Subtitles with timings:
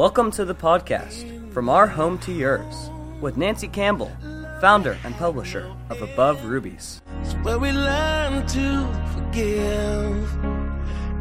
[0.00, 2.88] Welcome to the podcast, From Our Home to Yours,
[3.20, 4.10] with Nancy Campbell,
[4.58, 7.02] founder and publisher of Above Rubies.
[7.20, 10.32] It's where we learn to forgive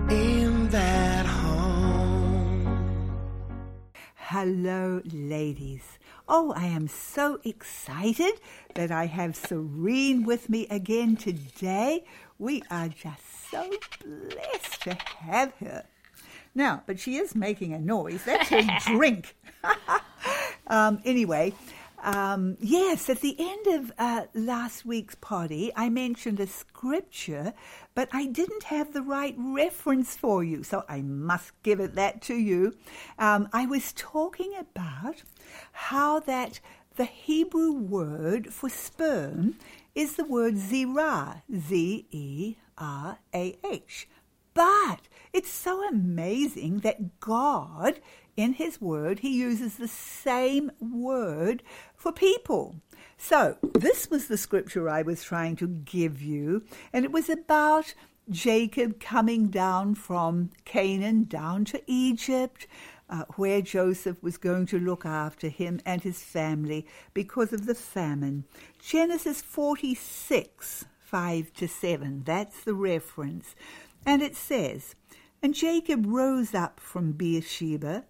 [0.09, 3.11] in that home.
[4.15, 5.99] Hello, ladies.
[6.29, 8.39] Oh, I am so excited
[8.75, 12.05] that I have Serene with me again today.
[12.37, 13.69] We are just so
[14.01, 15.83] blessed to have her.
[16.55, 18.23] Now, but she is making a noise.
[18.25, 19.35] That's her drink.
[20.67, 21.53] um, anyway,
[22.01, 27.53] um, yes, at the end of uh, last week's party, I mentioned a scripture,
[27.93, 32.21] but I didn't have the right reference for you, so I must give it that
[32.23, 32.75] to you.
[33.17, 35.23] Um, I was talking about
[35.73, 36.59] how that
[36.95, 39.55] the Hebrew word for sperm
[39.93, 44.07] is the word zerah, Z E R A H.
[44.59, 48.01] But it's so amazing that God,
[48.35, 51.63] in His Word, He uses the same word
[51.95, 52.75] for people.
[53.17, 57.93] So, this was the scripture I was trying to give you, and it was about
[58.29, 62.67] Jacob coming down from Canaan down to Egypt.
[63.09, 67.73] Uh, where Joseph was going to look after him and his family because of the
[67.73, 68.43] famine.
[68.79, 73.55] Genesis 46, 5 to 7, that's the reference.
[74.05, 74.95] And it says,
[75.41, 78.05] And Jacob rose up from Beersheba,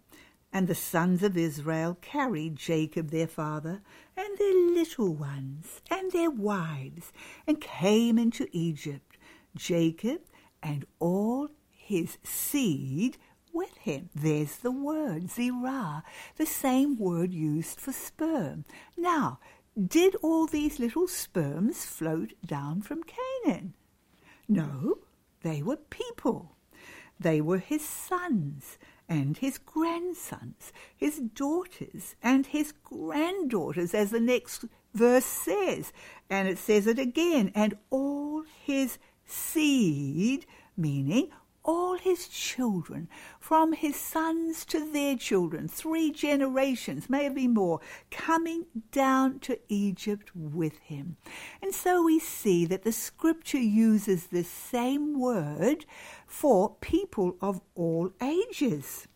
[0.52, 3.82] and the sons of Israel carried Jacob their father,
[4.17, 7.12] and their little ones, and their wives,
[7.45, 9.17] and came into Egypt,
[9.56, 10.22] Jacob
[10.62, 13.17] and all his seed
[13.54, 14.10] with him.
[14.14, 16.04] There's the word, zerah,
[16.36, 18.66] the same word used for sperm.
[18.98, 19.40] Now,
[19.80, 23.76] did all these little sperms float down from Canaan?
[24.48, 25.00] No,
[25.42, 26.55] they were people.
[27.20, 28.77] They were his sons
[29.08, 35.92] and his grandsons, his daughters and his granddaughters, as the next verse says.
[36.30, 40.45] And it says it again, and all his seed,
[40.78, 41.30] meaning
[41.69, 43.07] all his children,
[43.39, 50.80] from his sons to their children, three generations, maybe more, coming down to Egypt with
[50.80, 51.15] him.
[51.61, 55.85] And so we see that the scripture uses the same word
[56.25, 59.07] for people of all ages.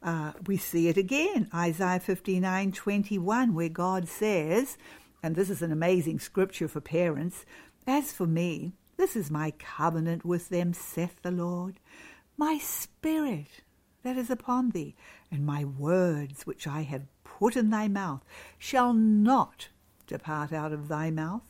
[0.00, 4.78] Uh, we see it again, Isaiah 59 21, where God says,
[5.20, 7.44] and this is an amazing scripture for parents,
[7.88, 11.78] As for me, this is my covenant with them, saith the Lord.
[12.36, 13.62] My spirit
[14.02, 14.96] that is upon thee,
[15.30, 18.24] and my words which I have put in thy mouth,
[18.58, 19.68] shall not
[20.08, 21.42] depart out of thy mouth,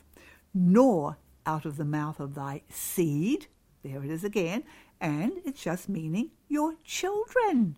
[0.53, 1.16] nor
[1.47, 3.47] out of the mouth of thy seed.
[3.82, 4.65] There it is again.
[5.00, 7.76] And it's just meaning your children.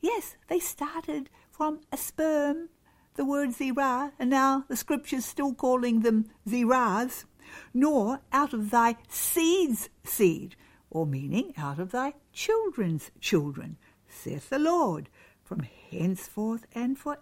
[0.00, 2.68] Yes, they started from a sperm,
[3.14, 7.26] the word zerah, and now the scripture's still calling them zerahs
[7.72, 10.56] nor out of thy seed's seed,
[10.90, 13.76] or meaning out of thy children's children,
[14.08, 15.08] saith the Lord,
[15.42, 17.18] from henceforth and for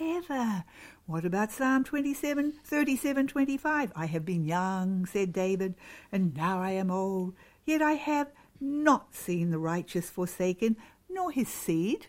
[0.00, 0.64] ever.
[1.06, 3.92] What about Psalm 27, 37, 25?
[3.94, 5.74] I have been young, said David,
[6.10, 7.34] and now I am old,
[7.64, 8.30] yet I have
[8.60, 10.76] not seen the righteous forsaken,
[11.08, 12.06] nor his seed,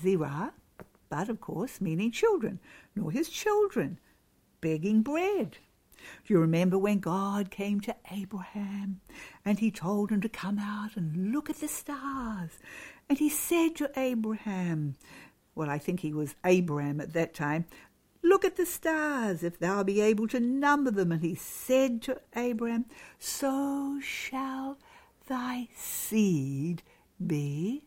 [0.00, 0.52] Zerah,
[1.08, 2.60] but of course meaning children,
[2.94, 3.98] nor his children,
[4.60, 5.58] begging bread.
[6.26, 9.00] Do you remember when God came to Abraham
[9.44, 12.50] and he told him to come out and look at the stars?
[13.08, 14.96] And he said to Abraham,
[15.54, 17.66] well, I think he was Abraham at that time,
[18.26, 21.12] Look at the stars, if thou be able to number them.
[21.12, 22.86] And he said to Abraham,
[23.20, 24.78] So shall
[25.28, 26.82] thy seed
[27.24, 27.84] be.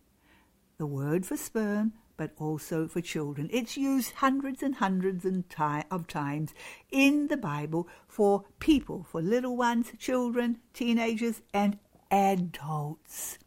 [0.77, 3.49] The word for sperm but also for children.
[3.49, 6.53] It's used hundreds and hundreds of times
[6.91, 11.79] in the Bible for people, for little ones, children, teenagers, and
[12.11, 13.39] adults.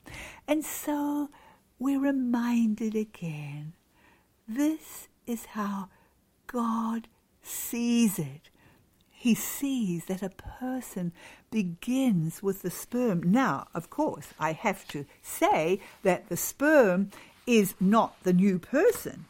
[0.49, 1.29] And so
[1.79, 3.75] we're reminded again
[4.49, 5.91] this is how
[6.47, 7.09] God
[7.43, 8.49] sees it.
[9.11, 11.13] He sees that a person
[11.51, 13.23] begins with the sperm.
[13.23, 17.11] Now, of course, I have to say that the sperm
[17.47, 19.27] is not the new person.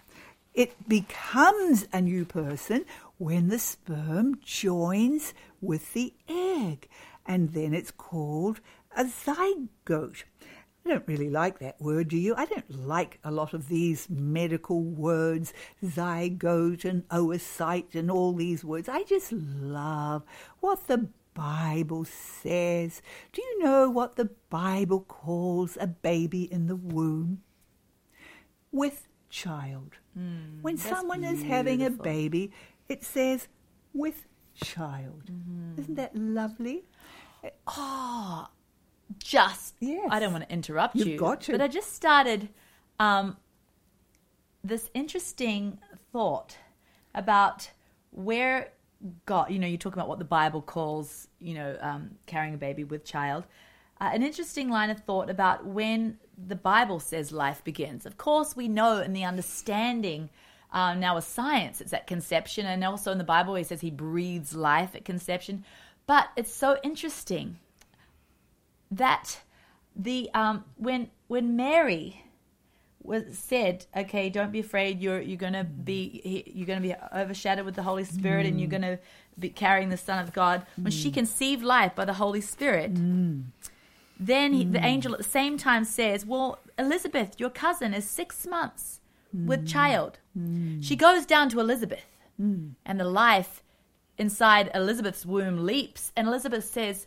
[0.55, 2.85] It becomes a new person
[3.19, 6.89] when the sperm joins with the egg,
[7.25, 8.61] and then it's called
[8.97, 10.25] a zygote.
[10.85, 12.35] I don't really like that word, do you?
[12.37, 18.65] I don't like a lot of these medical words, zygote and oocyte and all these
[18.65, 18.89] words.
[18.89, 20.25] I just love
[20.61, 23.01] what the Bible says.
[23.33, 27.43] Do you know what the Bible calls a baby in the womb?
[28.73, 29.93] With child.
[30.15, 32.51] Hmm, when someone is having a baby,
[32.89, 33.49] it says
[33.95, 35.25] with child.
[35.31, 35.81] Mm-hmm.
[35.81, 36.85] Isn't that lovely?
[37.67, 38.49] Oh
[39.19, 40.09] just Yes.
[40.11, 41.53] I don't want to interrupt You've you, got to.
[41.53, 42.49] but I just started
[42.99, 43.37] um,
[44.63, 45.79] this interesting
[46.13, 46.57] thought
[47.15, 47.71] about
[48.11, 48.73] where
[49.27, 52.59] God, you know, you talk about what the Bible calls, you know, um, carrying a
[52.59, 53.45] baby with child.
[54.01, 58.07] Uh, an interesting line of thought about when the Bible says life begins.
[58.07, 60.31] Of course, we know in the understanding
[60.73, 63.91] um, now with science, it's at conception, and also in the Bible, he says he
[63.91, 65.65] breathes life at conception.
[66.07, 67.59] But it's so interesting
[68.91, 69.43] that
[69.95, 72.25] the um, when when Mary
[73.03, 75.01] was said, okay, don't be afraid.
[75.01, 78.99] You're you're gonna be you're gonna be overshadowed with the Holy Spirit, and you're gonna
[79.39, 80.65] be carrying the Son of God.
[80.77, 82.93] When she conceived life by the Holy Spirit,
[84.27, 84.85] then he, the hmm.
[84.85, 89.01] angel at the same time says, "Well, Elizabeth, your cousin, is six months
[89.33, 89.67] with hmm.
[89.67, 90.81] child." Hmm.
[90.81, 92.07] She goes down to Elizabeth,
[92.85, 93.63] and the life
[94.19, 97.07] inside Elizabeth's womb leaps, and Elizabeth says,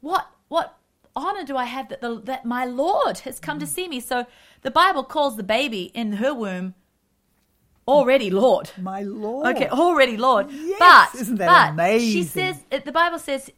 [0.00, 0.26] "What?
[0.48, 0.76] What
[1.14, 4.26] honor do I have that the, that my Lord has come to see me?" So
[4.62, 6.74] the Bible calls the baby in her womb
[7.88, 8.70] already Lord.
[8.80, 9.56] My Lord.
[9.56, 10.50] Okay, already Lord.
[10.50, 10.78] Yes,
[11.12, 12.24] but isn't that but She amazing?
[12.24, 13.50] says the Bible says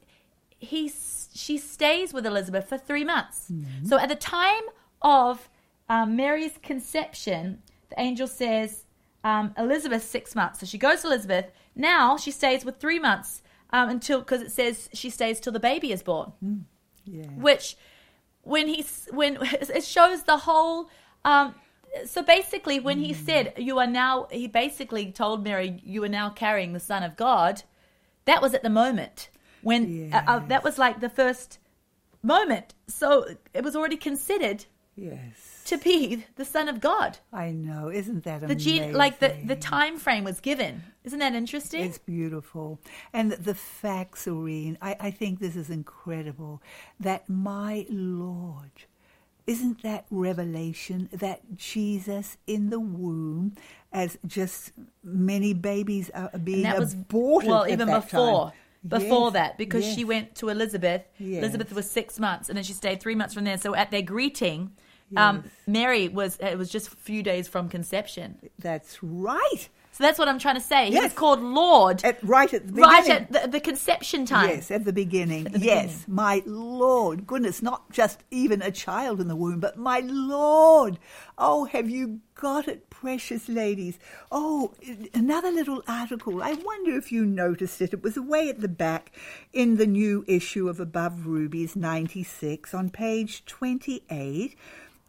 [0.58, 0.88] he
[1.34, 3.46] she stays with Elizabeth for three months.
[3.52, 3.86] Mm-hmm.
[3.86, 4.62] So at the time
[5.02, 5.48] of
[5.88, 8.84] um, Mary's conception, the angel says
[9.24, 10.60] um, Elizabeth six months.
[10.60, 11.46] So she goes to Elizabeth.
[11.74, 15.60] Now she stays with three months um, until because it says she stays till the
[15.60, 16.32] baby is born
[17.04, 17.26] Yeah.
[17.36, 17.76] which
[18.42, 20.88] when he's when it shows the whole
[21.24, 21.54] um
[22.06, 26.30] so basically when he said you are now he basically told mary you are now
[26.30, 27.62] carrying the son of god
[28.24, 29.28] that was at the moment
[29.62, 31.58] when uh, uh, that was like the first
[32.22, 33.24] moment so
[33.54, 34.64] it was already considered
[34.96, 35.62] Yes.
[35.66, 37.88] to be the son of god I know.
[37.88, 38.58] Isn't that the amazing?
[38.58, 42.80] gene like the the time frame was given isn't that interesting It's beautiful.
[43.12, 46.60] And the fact, Serene, I, I think this is incredible
[46.98, 48.72] that my Lord,
[49.46, 53.54] isn't that revelation that Jesus in the womb,
[53.92, 54.72] as just
[55.04, 58.58] many babies are being and that was aborted well even before time.
[58.86, 61.02] Before Yes, that because she went to elizabeth.
[61.18, 61.42] Yes.
[61.42, 63.58] elizabeth was six months and then she stayed three months from there.
[63.58, 64.72] So at their greeting
[65.16, 68.38] um, mary was it was just a few days from conception.
[68.58, 69.68] That's right.
[69.98, 72.72] So that's what i'm trying to say he was called lord At, right at the
[72.72, 72.90] beginning.
[72.90, 75.44] right at the, the conception time Yes, at the beginning.
[75.44, 77.26] the yes, my Lord.
[77.26, 80.98] Goodness, not just even a child in the womb, but my Lord.
[81.36, 83.98] Oh, have you got it, precious ladies?
[84.30, 84.72] Oh,
[85.12, 86.42] another little article.
[86.42, 87.92] I wonder if you noticed it.
[87.92, 89.10] It was away at the back
[89.52, 94.56] in the new issue of Above Rubies 96 on page 28.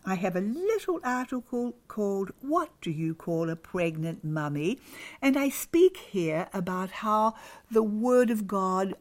[0.06, 4.80] I have a little article called What Do You Call a Pregnant Mummy?
[5.22, 7.36] And I speak here about how
[7.70, 8.96] the Word of God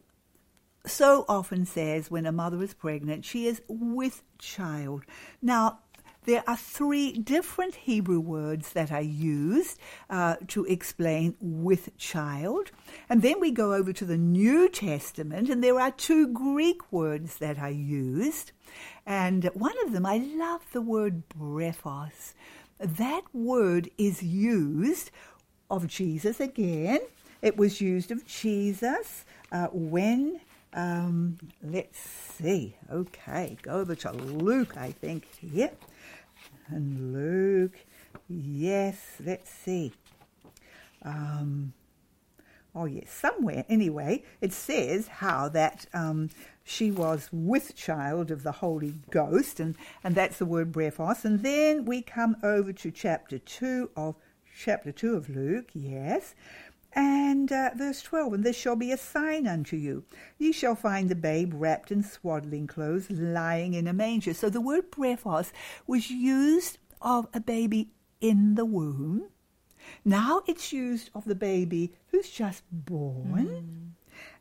[0.85, 5.03] so often says when a mother is pregnant, she is with child.
[5.41, 5.79] Now,
[6.25, 9.79] there are three different Hebrew words that are used
[10.09, 12.71] uh, to explain with child.
[13.09, 17.37] And then we go over to the New Testament, and there are two Greek words
[17.37, 18.51] that are used.
[19.09, 22.35] And one of them, I love the word brephos.
[22.77, 25.09] That word is used
[25.71, 26.99] of Jesus again.
[27.41, 30.41] It was used of Jesus uh, when,
[30.73, 35.71] um, let's see, okay, go over to Luke, I think, here.
[36.67, 37.79] And Luke,
[38.27, 39.91] yes, let's see.
[41.01, 41.73] Um,
[42.75, 43.65] oh, yes, somewhere.
[43.69, 46.29] Anyway, it says how that um,
[46.63, 51.25] she was with child of the Holy Ghost, and, and that's the word brephos.
[51.25, 54.15] And then we come over to chapter 2 of
[54.57, 56.35] chapter 2 of Luke, yes.
[56.93, 60.03] And uh, verse 12, and this shall be a sign unto you.
[60.37, 64.33] Ye shall find the babe wrapped in swaddling clothes, lying in a manger.
[64.33, 65.51] So the word brephos
[65.85, 67.89] was used of a baby
[68.21, 69.27] in the womb.
[70.05, 73.47] Now it's used of the baby who's just born.
[73.47, 73.89] Hmm.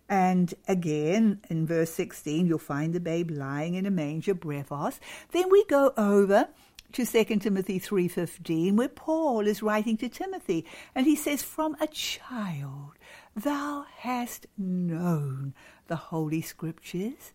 [0.08, 4.98] And again, in verse 16, you'll find the babe lying in a manger, brephos.
[5.32, 6.48] Then we go over
[6.92, 10.64] to 2 Timothy 3.15, where Paul is writing to Timothy,
[10.94, 12.92] and he says, From a child
[13.36, 15.52] thou hast known
[15.88, 17.32] the Holy Scriptures.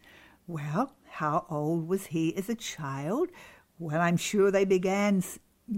[0.48, 3.30] Well, how old was he as a child?
[3.78, 5.24] Well, I'm sure they began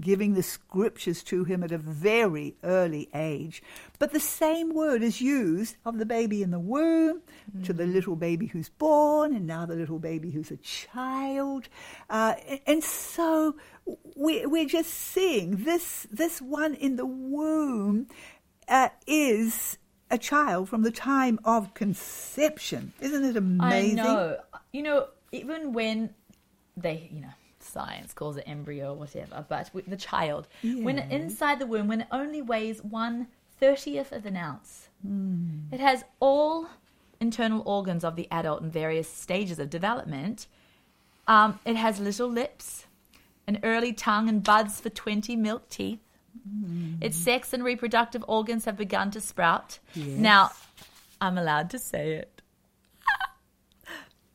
[0.00, 3.62] giving the scriptures to him at a very early age.
[3.98, 7.22] But the same word is used of the baby in the womb,
[7.62, 11.68] to the little baby who's born, and now the little baby who's a child.
[12.10, 12.34] Uh,
[12.66, 13.56] and so
[14.16, 18.08] we're, we're just seeing this, this one in the womb
[18.68, 19.78] uh, is
[20.10, 22.92] a child from the time of conception.
[23.00, 24.00] Isn't it amazing?
[24.00, 24.38] I know.
[24.72, 26.14] You know, even when
[26.76, 27.32] they, you know,
[27.66, 32.08] science calls it embryo or whatever, but the child, when inside the womb, when it
[32.10, 35.60] only weighs one thirtieth of an ounce, Hmm.
[35.70, 36.66] it has all
[37.20, 40.46] internal organs of the adult in various stages of development.
[41.26, 42.86] Um, it has little lips,
[43.46, 46.00] an early tongue, and buds for 20 milk teeth.
[46.48, 46.94] Hmm.
[47.00, 49.78] Its sex and reproductive organs have begun to sprout.
[49.94, 50.50] Now,
[51.20, 52.35] I'm allowed to say it.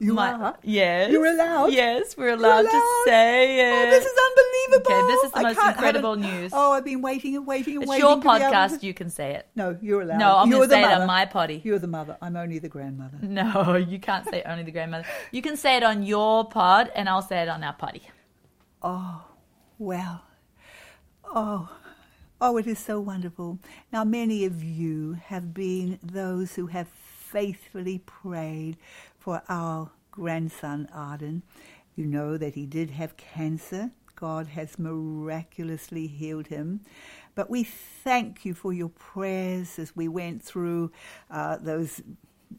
[0.02, 0.58] You My- are?
[0.64, 1.12] Yes.
[1.12, 1.74] You're allowed?
[1.74, 2.72] Yes, we're allowed, allowed?
[2.72, 3.88] to say oh, it.
[3.88, 4.96] Oh, this is unbelievable.
[4.96, 6.52] Okay, this is the I most incredible news.
[6.56, 8.08] Oh, I've been waiting and waiting and it's waiting.
[8.08, 8.82] your be to- podcast.
[8.82, 9.48] You can say it.
[9.56, 10.18] No, you're allowed.
[10.18, 11.62] No, I'm going to say it on my potty.
[11.64, 12.18] You're the mother.
[12.20, 13.20] I'm only the grandmother.
[13.22, 15.06] No, you can't say only the grandmother.
[15.32, 18.10] You can say it on your pod, and I'll say it on our potty.
[18.82, 19.24] Oh
[19.78, 20.24] well,
[21.24, 21.70] oh,
[22.42, 23.60] oh, it is so wonderful.
[23.94, 26.88] Now, many of you have been those who have
[27.32, 28.78] faithfully prayed
[29.22, 31.44] for our grandson, Arden.
[31.96, 33.92] You know that he did have cancer.
[34.16, 36.82] God has miraculously healed him.
[37.36, 40.92] But we thank you for your prayers as we went through
[41.30, 42.02] uh, those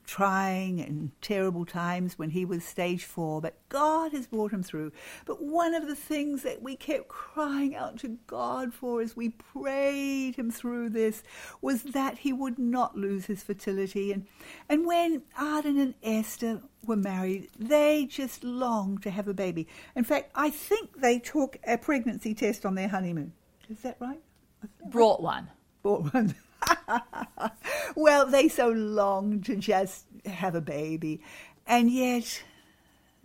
[0.07, 4.93] trying and terrible times when he was stage four, but God has brought him through.
[5.27, 9.31] But one of the things that we kept crying out to God for as we
[9.31, 11.23] prayed him through this
[11.61, 14.13] was that he would not lose his fertility.
[14.13, 14.27] And,
[14.69, 19.69] and when Arden and Esther were married, they just longed to have a baby.
[19.95, 23.33] In fact, I think they took a pregnancy test on their honeymoon.
[23.71, 24.21] Is that right?
[24.91, 25.49] Brought one.
[25.83, 26.35] bought one.
[27.97, 31.21] well, they so longed to just have a baby.
[31.67, 32.43] And yet,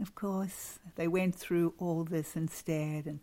[0.01, 3.20] of course, they went through all this instead and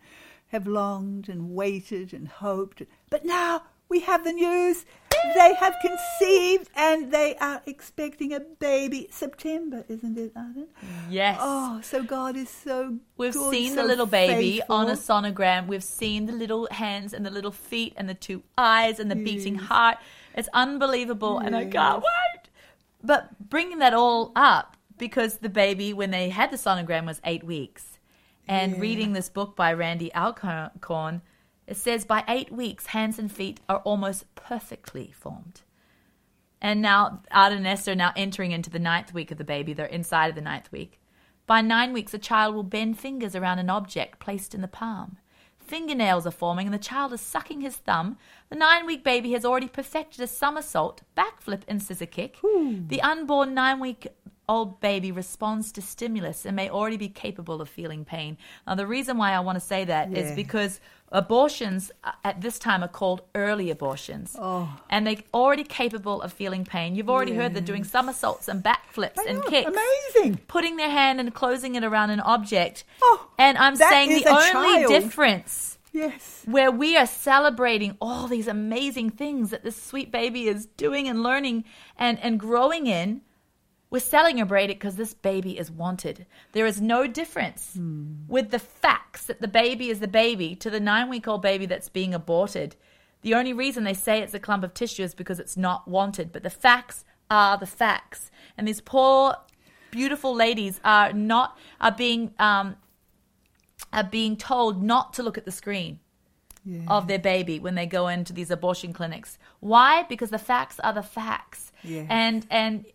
[0.49, 2.83] have longed and waited and hoped.
[3.11, 4.85] But now we have the news.
[5.34, 9.08] They have conceived and they are expecting a baby.
[9.10, 10.66] September, isn't it, Arden?
[11.10, 11.38] Yes.
[11.40, 14.76] Oh, so God is so We've good, seen so the little baby faithful.
[14.76, 15.66] on a sonogram.
[15.66, 19.16] We've seen the little hands and the little feet and the two eyes and the
[19.16, 19.98] beating heart.
[20.36, 22.50] It's unbelievable, and I can't wait.
[23.02, 27.44] But bringing that all up because the baby, when they had the sonogram, was eight
[27.44, 27.98] weeks.
[28.46, 31.22] And reading this book by Randy Alcorn,
[31.66, 35.62] it says by eight weeks, hands and feet are almost perfectly formed.
[36.61, 39.73] And now Arden and Esther are now entering into the ninth week of the baby.
[39.73, 41.00] They're inside of the ninth week.
[41.47, 45.18] By nine weeks, a child will bend fingers around an object placed in the palm.
[45.59, 48.18] Fingernails are forming, and the child is sucking his thumb.
[48.49, 52.37] The nine week baby has already perfected a somersault, backflip, and scissor kick.
[52.88, 54.09] The unborn nine week
[54.48, 58.36] old baby responds to stimulus and may already be capable of feeling pain.
[58.66, 60.34] Now, the reason why I want to say that is Yeah.
[60.34, 60.80] because
[61.12, 64.36] abortions uh, at this time are called early abortions.
[64.38, 64.68] Oh.
[64.90, 66.94] And they're already capable of feeling pain.
[66.96, 69.70] You've already heard they're doing somersaults and backflips and know, kicks.
[69.70, 70.40] Amazing.
[70.48, 72.84] Putting their hand and closing it around an object.
[73.02, 74.88] Oh, and I'm saying the only child.
[74.88, 76.42] difference Yes.
[76.46, 81.22] where we are celebrating all these amazing things that this sweet baby is doing and
[81.22, 81.64] learning
[81.96, 83.20] and, and growing in,
[83.94, 86.26] we're celebrating it because this baby is wanted.
[86.50, 87.78] There is no difference
[88.26, 91.66] with the facts that the baby is the baby to the nine week old baby
[91.66, 92.74] that's being aborted.
[93.22, 96.32] The only reason they say it's a clump of tissue is because it's not wanted,
[96.32, 98.32] but the facts are the facts.
[98.58, 99.36] And these poor,
[99.92, 102.74] beautiful ladies are not, are being, um,
[103.92, 106.00] are being told not to look at the screen
[106.64, 106.80] Yeah.
[106.88, 109.38] of their baby when they go into these abortion clinics.
[109.60, 110.02] Why?
[110.02, 111.70] Because the facts are the facts.
[111.84, 112.06] Yes.
[112.10, 112.86] And and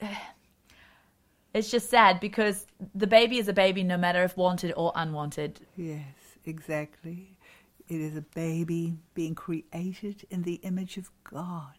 [1.54, 5.60] it's just sad because the baby is a baby no matter if wanted or unwanted.
[5.76, 6.04] Yes,
[6.44, 7.38] exactly.
[7.88, 11.74] It is a baby being created in the image of God.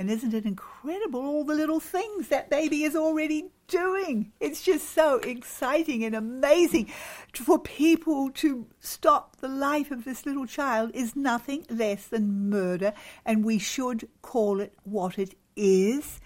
[0.00, 4.30] And isn't it incredible all the little things that baby is already doing?
[4.38, 6.92] It's just so exciting and amazing.
[7.32, 12.92] For people to stop the life of this little child is nothing less than murder,
[13.24, 16.20] and we should call it what it is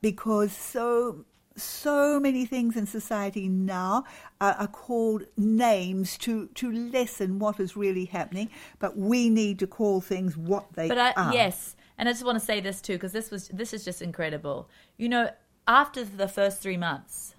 [0.00, 1.24] because so
[1.56, 4.02] so many things in society now
[4.40, 8.50] are, are called names to, to lessen what is really happening,
[8.80, 11.32] but we need to call things what they But I, are.
[11.32, 14.02] yes, and I just want to say this too because this was this is just
[14.02, 14.68] incredible.
[14.96, 15.30] You know,
[15.68, 17.36] after the first three months,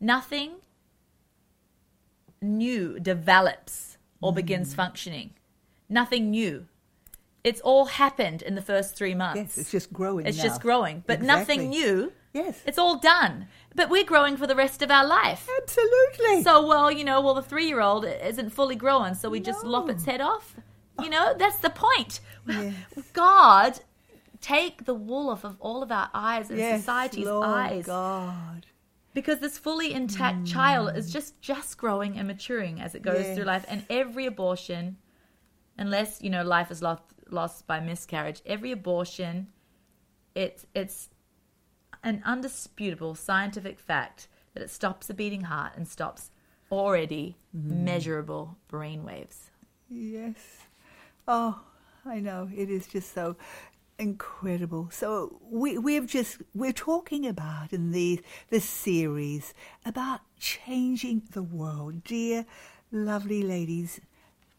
[0.00, 0.52] nothing
[2.40, 4.36] new develops or Mm.
[4.36, 5.30] begins functioning.
[5.88, 6.66] Nothing new.
[7.44, 9.56] It's all happened in the first three months.
[9.56, 10.26] Yes, it's just growing.
[10.26, 10.44] It's now.
[10.44, 11.56] just growing, but Exactly.
[11.56, 12.12] nothing new.
[12.32, 12.60] Yes.
[12.66, 13.46] It's all done.
[13.76, 15.48] But we're growing for the rest of our life.
[15.62, 16.42] Absolutely.
[16.42, 19.62] So, well, you know, well, the three year old isn't fully grown, so we just
[19.64, 20.56] lop its head off.
[20.98, 21.10] You oh.
[21.10, 22.20] know, that's the point.
[22.46, 22.74] Yes.
[23.12, 23.78] God,
[24.40, 27.86] take the wool off of all of our eyes and yes, society's Lord eyes.
[27.86, 28.66] God.
[29.12, 30.46] Because this fully intact mm.
[30.52, 33.36] child is just just growing and maturing as it goes Yes.
[33.36, 33.64] through life.
[33.68, 34.96] And every abortion,
[35.78, 37.02] unless, you know, life is lost,
[37.34, 39.48] lost by miscarriage, every abortion,
[40.34, 41.10] it's it's
[42.02, 46.30] an undisputable scientific fact that it stops a beating heart and stops
[46.70, 47.84] already mm-hmm.
[47.84, 49.50] measurable brain waves.
[49.88, 50.36] Yes.
[51.26, 51.60] Oh,
[52.04, 52.50] I know.
[52.54, 53.36] It is just so
[53.98, 54.88] incredible.
[54.90, 62.04] So we we've just we're talking about in the this series about changing the world.
[62.04, 62.46] Dear
[62.90, 64.00] lovely ladies,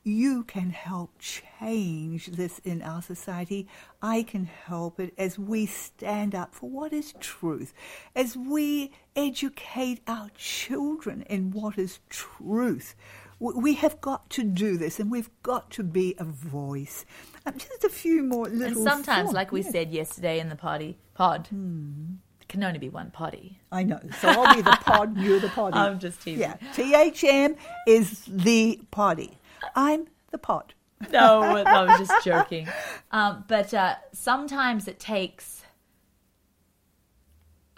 [0.07, 3.67] you can help change this in our society.
[4.03, 7.73] I can help it as we stand up for what is truth,
[8.15, 12.95] as we educate our children in what is truth.
[13.39, 17.05] We have got to do this, and we've got to be a voice.
[17.45, 18.65] Um, just a few more little.
[18.67, 19.33] And sometimes, thoughts.
[19.35, 19.71] like we Yes.
[19.71, 23.59] said yesterday in the party pod, it can only be one potty.
[23.71, 23.99] I know.
[24.21, 25.77] So I'll be the pod, you're the poddy.
[25.77, 26.41] I'm just teasing.
[26.41, 26.55] Yeah.
[26.75, 27.57] THM
[27.87, 29.37] is the poddy.
[29.75, 30.73] I'm the pot.
[31.11, 32.67] no, I was just joking.
[33.11, 35.63] Um, but uh, sometimes it takes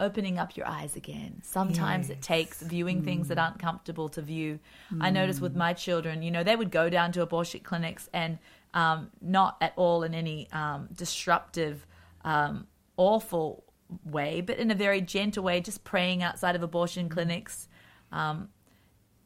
[0.00, 1.40] opening up your eyes again.
[1.42, 4.60] Sometimes it takes viewing things that aren't comfortable to view.
[5.00, 8.38] I noticed with my children, you know, they would go down to abortion clinics and
[8.74, 11.84] um, not at all in any um, disruptive,
[12.24, 12.66] um,
[12.96, 13.64] awful
[14.04, 17.68] way, but in a very gentle way, just praying outside of abortion clinics.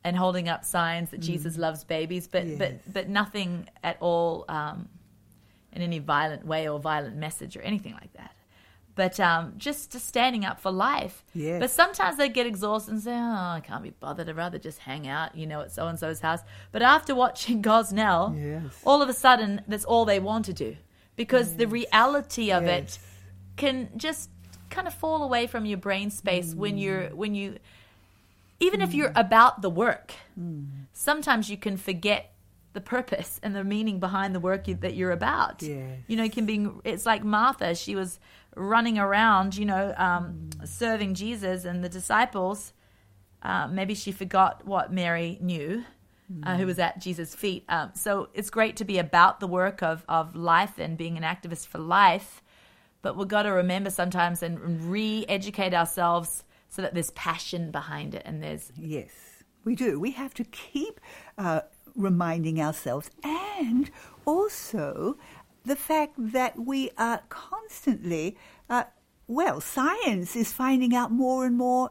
[0.05, 2.59] And holding up signs that Jesus loves babies, but Yes.
[2.59, 4.89] but but nothing at all um,
[5.73, 8.35] in any violent way or violent message or anything like that.
[8.97, 11.25] But um, just just standing up for life.
[11.35, 11.61] Yes.
[11.61, 14.29] But sometimes they get exhausted and say, "Oh, I can't be bothered.
[14.29, 16.41] I'd rather just hang out, you know, at so and so's house."
[16.73, 18.83] But after watching Gosnell, Yes.
[18.85, 20.77] all of a sudden, that's all they want to do
[21.15, 22.99] because the reality of it
[23.57, 24.31] can just
[24.69, 27.59] kind of fall away from your brain space when you're when you
[28.61, 30.15] even if you're about the work
[30.93, 32.33] sometimes you can forget
[32.73, 35.99] the purpose and the meaning behind the work you, that you're about Yes.
[36.09, 38.19] you know it can be it's like martha she was
[38.57, 42.73] running around you know um, serving jesus and the disciples
[43.43, 45.85] uh, maybe she forgot what mary knew
[46.45, 49.83] uh, who was at jesus feet um, so it's great to be about the work
[49.83, 52.43] of, of life and being an activist for life
[53.03, 54.59] but we've got to remember sometimes and
[54.91, 59.11] re-educate ourselves so that there's passion behind it and there's Yes,
[59.63, 60.01] we do.
[60.01, 61.01] We have to keep
[61.37, 61.61] uh,
[61.95, 63.91] reminding ourselves, and
[64.25, 65.19] also
[65.65, 68.39] the fact that we are constantly,
[68.71, 68.85] uh,
[69.27, 71.91] well, science is finding out more and more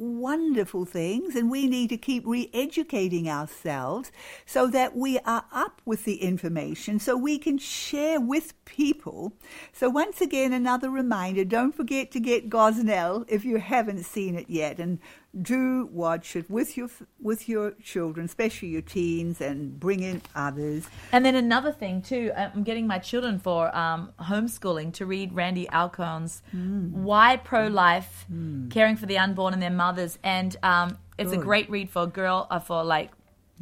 [0.00, 4.10] wonderful things, and we need to keep re educating ourselves
[4.46, 9.32] so that we are up with the information so we can share with people.
[9.72, 14.48] So, once again, another reminder don't forget to get Gosnell if you haven't seen it
[14.48, 14.98] yet, and
[15.40, 16.88] do watch it with your
[17.20, 20.86] with your children, especially your teens, and bring in others.
[21.12, 25.32] And then another thing too, uh, I'm getting my children for um, homeschooling to read
[25.32, 28.26] Randy Alcorn's "Why Pro-Life:
[28.70, 32.08] Caring for the Unborn and Their Mothers," and um, it's a great read for a
[32.08, 33.10] girl, uh, for like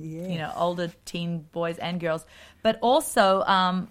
[0.00, 0.30] Yes.
[0.30, 2.24] you know older teen boys and girls,
[2.62, 3.88] but also um,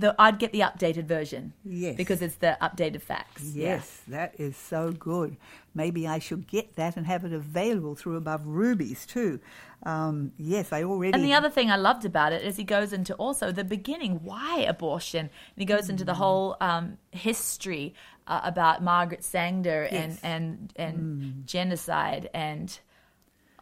[0.00, 1.96] the I'd get the updated version, Yes.
[1.96, 3.42] because it's the updated facts.
[3.42, 3.64] Yeah.
[3.76, 5.36] Yes, that is so good.
[5.74, 9.40] Maybe I should get that and have it available through Above Rubies too.
[9.82, 11.12] Um, yes, I already.
[11.14, 14.20] And the other thing I loved about it is he goes into also the beginning,
[14.24, 16.16] why abortion, and he goes into the Mm.
[16.16, 17.94] whole um, history
[18.26, 21.44] uh, about Margaret Sanger and and and Mm.
[21.46, 22.78] genocide and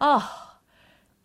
[0.00, 0.54] oh,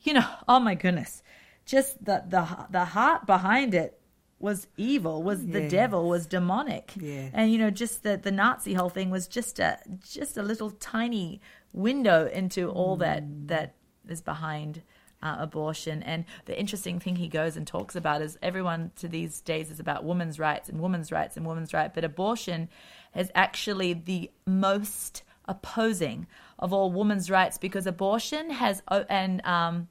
[0.02, 1.24] you know, oh my goodness,
[1.66, 3.99] just the the the heart behind it
[4.40, 7.32] was evil, was the devil, was demonic, Yes.
[7.34, 9.78] and you know, just the the Nazi whole thing was just a
[10.10, 11.42] just a little tiny
[11.74, 13.76] window into all that that
[14.08, 14.82] is behind
[15.22, 16.02] uh, abortion.
[16.04, 19.80] And the interesting thing he goes and talks about is everyone to these days is
[19.80, 22.70] about women's rights and women's rights and women's rights, but abortion
[23.16, 29.88] is actually the most opposing of all women's rights because abortion has and um,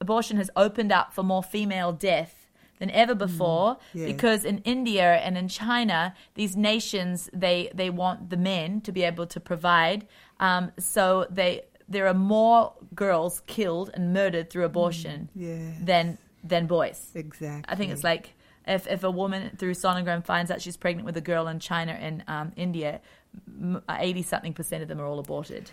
[0.00, 2.43] abortion has opened up for more female death
[2.78, 4.06] than ever before yes.
[4.06, 9.02] because in India and in China these nations they they want the men to be
[9.02, 10.06] able to provide
[10.40, 15.72] um, so they there are more girls killed and murdered through abortion yeah.
[15.80, 17.10] than than boys.
[17.14, 17.64] Exactly.
[17.72, 18.34] I think it's like
[18.66, 21.92] if if a woman through sonogram finds out she's pregnant with a girl in China
[21.92, 23.00] and um, India,
[23.90, 25.70] eighty something percent of them are all aborted.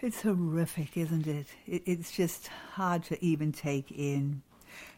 [0.00, 1.46] It's horrific, isn't it?
[1.66, 1.82] it?
[1.86, 4.42] It's just hard to even take in.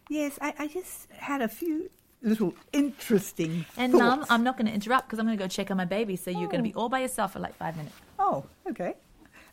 [0.08, 1.90] Yes, I, I just had a few
[2.22, 3.92] little interesting And.
[3.92, 6.16] Mum, I'm not going to interrupt because I'm going to go check on my baby.
[6.16, 6.82] So you're going to be Oh.
[6.82, 7.94] all by yourself for like five minutes.
[8.18, 8.94] Oh, okay.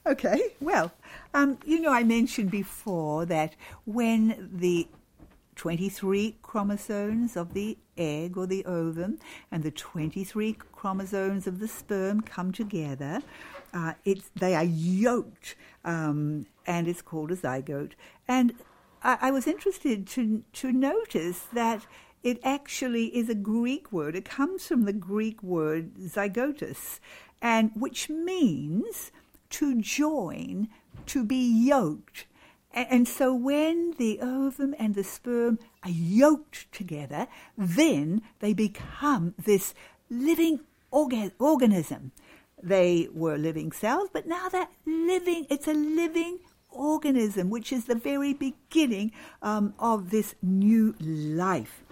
[0.05, 0.91] Okay, well,
[1.33, 4.85] um, you know, I mentioned before that when the
[5.55, 9.17] 23 chromosomes of the egg or the ovum
[9.49, 13.21] and the 23 chromosomes of the sperm come together,
[13.73, 17.93] uh, it's, they are yoked um, and it's called a zygote.
[18.27, 18.53] And
[19.03, 21.85] I, I was interested to, to notice that
[22.23, 24.15] it actually is a Greek word.
[24.15, 26.99] It comes from the Greek word zygotus,
[27.41, 29.11] and which means
[29.51, 30.69] to join,
[31.07, 31.35] to be
[31.67, 32.25] yoked.
[32.73, 39.33] A- And so when the ovum and the sperm are yoked together, then they become
[39.37, 39.73] this
[40.09, 40.61] living
[40.91, 42.11] orga- organism.
[42.61, 46.39] They were living cells, but now they're living, it's a living
[46.73, 51.83] organism, which is the very beginning um, of this new life.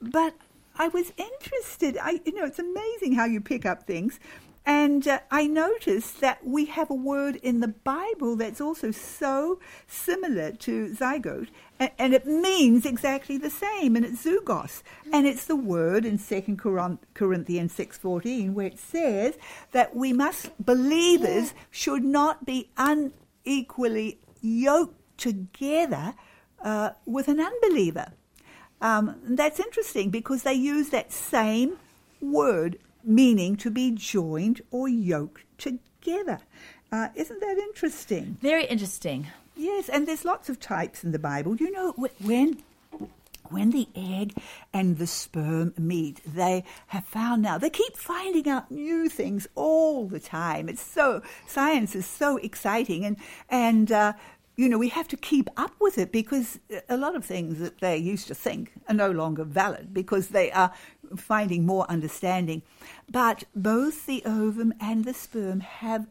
[0.00, 0.34] But
[0.76, 1.98] I was interested.
[2.00, 4.18] I, you know, it's amazing how you pick up things.
[4.66, 9.60] And uh, I noticed that we have a word in the Bible that's also so
[9.86, 14.82] similar to zygote, and, and it means exactly the same, and it's zugos.
[15.12, 16.56] And it's the word in 2
[17.12, 19.36] Corinthians 6.14 where it says
[19.72, 22.70] that we must, believers should not be
[23.44, 26.14] unequally yoked together
[26.62, 28.12] uh, with an unbeliever.
[28.80, 31.78] Um, that's interesting because they use that same
[32.20, 36.40] word meaning to be joined or yoked together.
[36.90, 38.36] Uh, isn't that interesting?
[38.40, 39.28] Very interesting.
[39.56, 41.56] Yes, and there's lots of types in the Bible.
[41.56, 42.62] You know, when
[43.50, 44.34] when the egg
[44.72, 50.06] and the sperm meet, they have found now they keep finding out new things all
[50.06, 50.68] the time.
[50.68, 53.16] It's so science is so exciting, and
[53.48, 54.12] and uh,
[54.56, 57.80] you know we have to keep up with it because a lot of things that
[57.80, 60.72] they used to think are no longer valid because they are
[61.16, 62.62] finding more understanding.
[63.10, 66.06] But both the ovum and the sperm have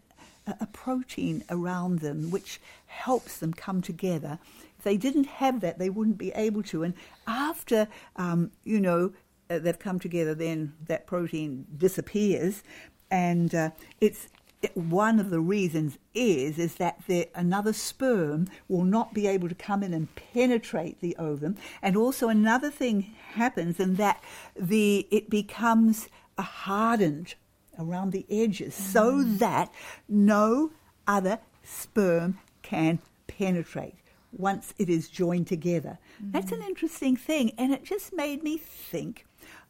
[0.48, 4.40] a, a protein around them which helps them come together.
[4.84, 6.84] If they didn't have that, they wouldn't be able to.
[6.84, 6.94] And
[7.26, 9.14] after, um, you know,
[9.50, 12.64] uh, they've come together, then that protein disappears,
[13.10, 13.70] and uh,
[14.02, 14.28] it's
[14.62, 19.48] it- one of the reasons is is that the, another sperm will not be able
[19.48, 24.22] to come in and penetrate the ovum, and also another thing happens in that
[24.54, 27.36] the it becomes a hardened
[27.80, 29.72] around the edges so that
[30.10, 30.72] no
[31.08, 33.96] other sperm can penetrate
[34.34, 36.00] once it is joined together.
[36.20, 36.68] That's an mm.
[36.68, 39.26] interesting thing, and it just made me think.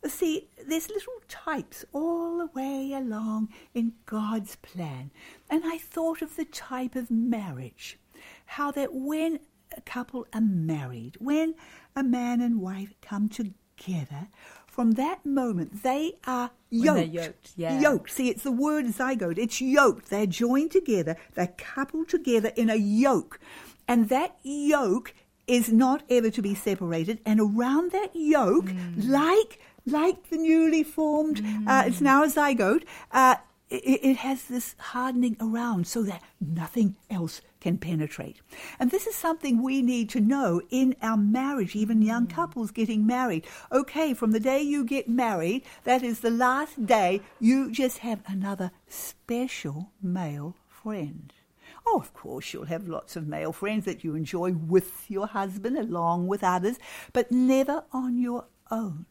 [0.05, 5.11] See, there's little types all the way along in God's plan.
[5.49, 7.97] And I thought of the type of marriage.
[8.45, 9.39] How that when
[9.75, 11.55] a couple are married, when
[11.95, 14.27] a man and wife come together,
[14.67, 17.13] from that moment they are yoked.
[17.13, 17.79] yoked, yeah.
[17.79, 18.11] Yoked.
[18.11, 19.37] See, it's the word zygote.
[19.37, 20.09] It's yoked.
[20.09, 21.15] They're joined together.
[21.33, 23.39] They're coupled together in a yoke.
[23.87, 25.13] And that yoke
[25.47, 27.19] is not ever to be separated.
[27.25, 33.35] And around that yoke, like like the newly formed, uh, it's now a zygote, uh,
[33.69, 38.39] it, it has this hardening around so that nothing else can penetrate.
[38.79, 43.05] And this is something we need to know in our marriage, even young couples getting
[43.05, 43.45] married.
[43.71, 48.21] Okay, from the day you get married, that is the last day you just have
[48.27, 51.33] another special male friend.
[51.85, 55.77] Oh, of course, you'll have lots of male friends that you enjoy with your husband
[55.77, 56.79] along with others,
[57.11, 59.05] but never on your own.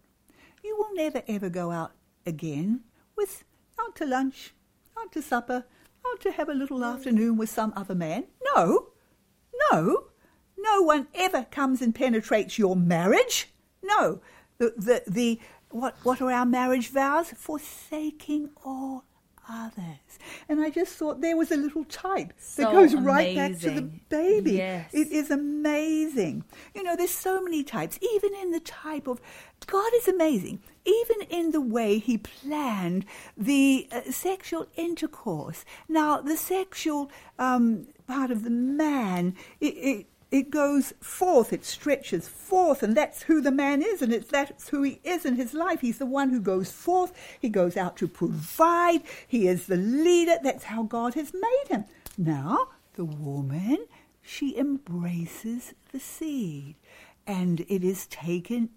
[0.65, 1.93] You will never ever go out
[2.25, 2.81] again
[3.17, 3.45] with
[3.81, 4.55] out to lunch,
[4.99, 5.65] out to supper,
[6.07, 8.25] out to have a little afternoon with some other man.
[8.55, 8.89] No,
[9.71, 10.05] no,
[10.59, 13.49] no one ever comes and penetrates your marriage.
[13.83, 14.21] No,
[14.59, 17.31] the the, the what what are our marriage vows?
[17.31, 19.05] Forsaking all
[19.49, 20.19] others.
[20.49, 23.71] And I just thought there was a little type So that goes right back to
[23.71, 24.53] the baby.
[24.53, 24.93] Yes.
[24.93, 26.45] It is amazing.
[26.75, 29.21] You know, there's so many types, even in the type of
[29.67, 30.61] God is amazing.
[30.85, 33.05] Even in the way He planned
[33.37, 35.65] the uh, sexual intercourse.
[35.89, 42.27] Now, the sexual um, part of the man, it, it, it goes forth, it stretches
[42.27, 45.53] forth, and that's who the man is, and it's that's who he is in his
[45.53, 45.83] life.
[45.83, 50.39] He's the one who goes forth, he goes out to provide, he is the leader.
[50.43, 51.85] That's how God has made him.
[52.17, 53.87] Now, The woman,
[54.21, 56.77] she embraces the seed,
[57.27, 58.71] and it is taken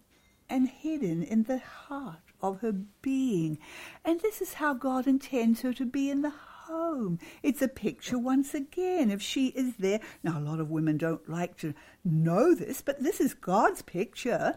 [0.49, 3.57] and hidden in the heart of her being.
[4.05, 6.33] And this is how God intends her to be in the
[6.67, 7.19] home.
[7.43, 9.99] It's a picture once again if she is there.
[10.23, 11.73] Now, a lot of women don't like to
[12.03, 14.55] know this, but this is God's picture.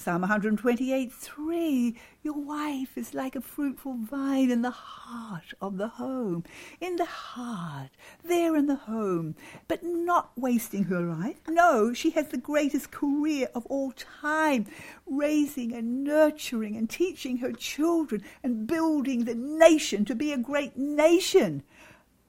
[0.00, 5.88] Psalm 128 3 Your wife is like a fruitful vine in the heart of the
[5.88, 6.42] home.
[6.80, 7.90] In the heart,
[8.24, 9.34] there in the home,
[9.68, 11.36] but not wasting her life.
[11.46, 14.64] No, she has the greatest career of all time,
[15.06, 20.78] raising and nurturing and teaching her children and building the nation to be a great
[20.78, 21.62] nation.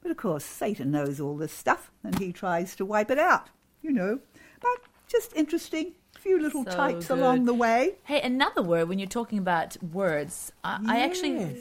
[0.02, 3.48] But of course, Satan knows all this stuff and he tries to wipe it out,
[3.80, 4.18] you know.
[4.60, 7.18] But just interesting few little So types good.
[7.18, 7.96] along the way.
[8.04, 11.56] Hey, another word when you're talking about words, I, I actually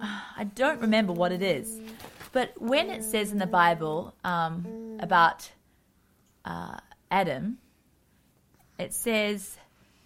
[0.00, 1.78] I don't remember what it is,
[2.32, 5.50] but when it says in the Bible um, about
[6.44, 6.78] uh,
[7.10, 7.58] Adam,
[8.78, 9.58] it says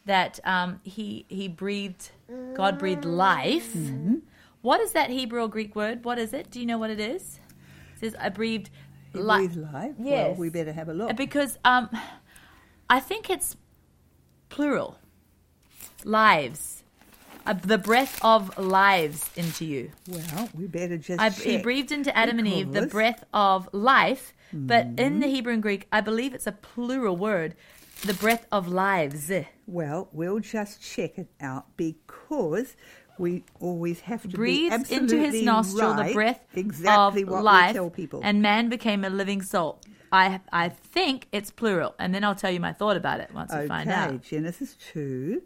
[0.05, 2.11] that um, he he breathed,
[2.55, 3.73] God breathed life.
[3.73, 4.17] Mm-hmm.
[4.63, 6.05] What is that Hebrew or Greek word?
[6.05, 6.51] What is it?
[6.51, 7.39] Do you know what it is?
[7.95, 8.71] It says I breathed
[9.13, 9.53] He life.
[9.53, 9.93] breathed life.
[9.99, 11.17] Well, we better have a look.
[11.17, 11.89] Because um,
[12.89, 13.57] I think it's
[14.49, 14.99] plural.
[16.05, 16.83] Lives.
[17.47, 19.91] Uh, the breath of lives into you.
[20.09, 21.43] Well, we better just I, check.
[21.45, 25.21] he breathed into Adam and Eve the breath of life, but in Mm-hmm.
[25.21, 27.55] the Hebrew and Greek, I believe it's a plural word.
[28.03, 29.31] The breath of lives.
[29.67, 32.77] Well, we'll just check it out because
[33.19, 37.73] we always have to breathe into his nostril right, the breath exactly of life, we
[37.75, 38.21] tell people.
[38.25, 39.81] and man became a living soul.
[40.15, 43.53] I I think it's plural, and then I'll tell you my thought about it once
[43.53, 44.23] we find out.
[44.23, 45.43] Genesis two,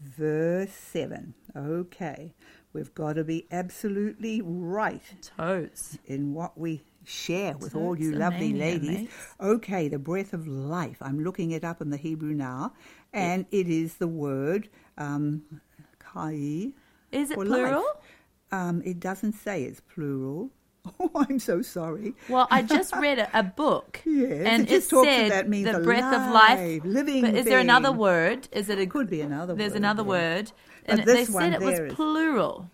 [0.00, 1.34] verse seven.
[1.56, 2.32] Okay,
[2.72, 5.02] we've got to be absolutely right
[5.36, 5.98] Totes.
[6.06, 8.88] in what we share with all you lovely ladies.
[8.90, 9.12] mates.
[9.40, 10.98] Okay, the breath of life.
[11.00, 12.74] I'm looking it up in the Hebrew now,
[13.12, 15.42] and it is the word um,
[15.98, 16.68] kai.
[17.10, 17.84] Is it plural?
[18.52, 20.50] Um, it doesn't say it's plural.
[21.00, 22.14] Oh, I'm so sorry.
[22.28, 26.12] Well, I just read a, a book, Yes, and it it said means the breath
[26.12, 26.82] of life.
[26.84, 28.48] living but is there another word?
[28.52, 30.08] Is it a Could be another There's word, another yeah.
[30.08, 30.52] word,
[30.86, 31.94] and it- they one said it was is- Hmm.
[31.94, 32.70] plural.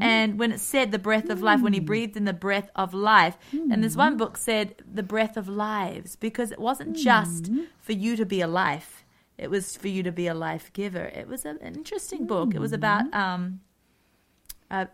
[0.00, 2.94] And when it said the breath of life, when he breathed in the breath of
[2.94, 3.98] life, and this Hmm.
[4.06, 7.60] one book said the breath of lives, because it wasn't just Hmm.
[7.80, 9.04] for you to be a life;
[9.36, 11.06] it was for you to be a life giver.
[11.06, 12.54] It was an interesting book.
[12.54, 12.82] It was Hmm.
[12.82, 13.14] about.
[13.14, 13.60] Um,
[14.70, 14.86] uh,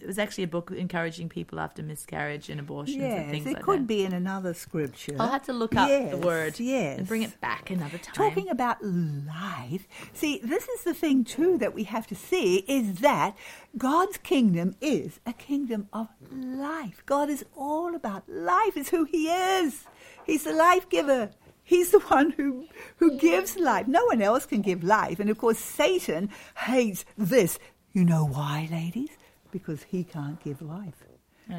[0.00, 3.54] it was actually a book encouraging people after miscarriage and abortions and Yes, things it
[3.54, 3.86] like could that.
[3.86, 5.16] be in another scripture.
[5.18, 8.14] I'll have to look up Yes, the word Yes, and bring it back another time.
[8.14, 12.96] Talking about life, see, this is the thing too that we have to see is
[13.00, 13.36] that
[13.78, 17.02] God's kingdom is a kingdom of life.
[17.06, 19.84] God is all about life, is who He is.
[20.24, 21.30] He's the life giver.
[21.62, 22.66] He's the one who,
[22.98, 23.88] who gives life.
[23.88, 25.18] No one else can give life.
[25.20, 27.58] And of course, Satan hates this.
[27.92, 29.10] You know why, ladies?
[29.50, 31.04] Because he can't give life.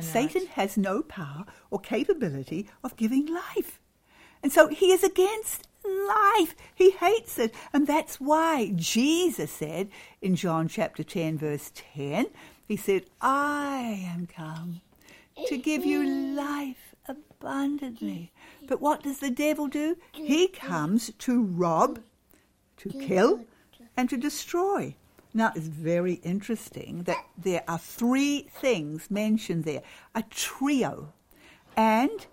[0.02, 3.80] Satan has no power or capability of giving life.
[4.43, 6.56] And so he is against life.
[6.76, 7.54] He hates it.
[7.73, 9.89] And that's why Jesus said
[10.21, 12.28] in John chapter 10, verse 10,
[12.67, 14.82] he said, I am come
[15.47, 18.32] to give you life abundantly.
[18.67, 19.95] But what does the devil do?
[20.12, 22.00] He comes to rob,
[22.78, 23.45] to kill,
[23.95, 24.95] and to destroy.
[25.33, 29.83] Now, it's very interesting that there are three things mentioned there
[30.15, 31.13] a trio.
[31.75, 32.25] And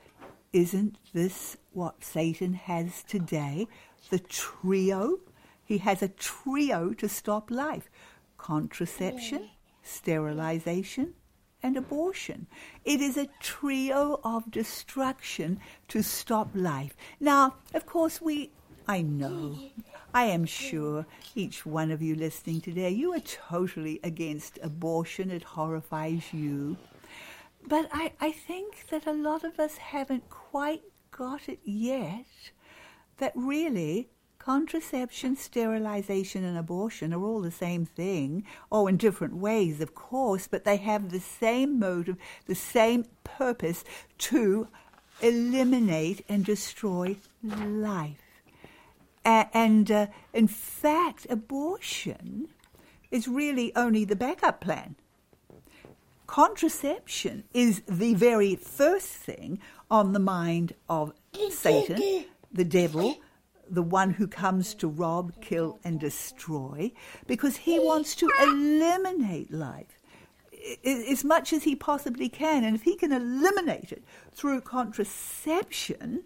[0.52, 3.66] isn't this what Satan has today?
[4.10, 5.18] The trio?
[5.64, 7.90] He has a trio to stop life
[8.36, 9.48] contraception,
[9.82, 11.14] sterilization,
[11.62, 12.46] and abortion.
[12.84, 16.94] It is a trio of destruction to stop life.
[17.18, 18.50] Now, of course, we,
[18.86, 19.58] I know,
[20.14, 25.32] I am sure each one of you listening today, you are totally against abortion.
[25.32, 26.76] It horrifies you.
[27.66, 32.26] But I, I think that a lot of us haven't quite got it yet
[33.18, 39.80] that really contraception, sterilization, and abortion are all the same thing, oh, in different ways,
[39.80, 43.82] of course, but they have the same motive, the same purpose
[44.18, 44.68] to
[45.20, 48.23] eliminate and destroy life.
[49.24, 52.48] And uh, in fact, abortion
[53.10, 54.96] is really only the backup plan.
[56.26, 59.60] Contraception is the very first thing
[59.90, 61.12] on the mind of
[61.50, 63.16] Satan, the devil,
[63.70, 66.92] the one who comes to rob, kill, and destroy,
[67.26, 70.00] because he wants to eliminate life.
[70.84, 72.64] as much as he possibly can.
[72.64, 76.24] And if he can eliminate it through contraception,